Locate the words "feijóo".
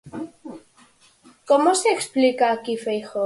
2.83-3.19